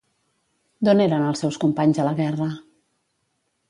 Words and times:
D'on 0.89 1.03
eren 1.05 1.27
els 1.27 1.45
seus 1.45 1.61
companys 1.67 2.03
a 2.03 2.09
la 2.11 2.17
guerra? 2.25 2.53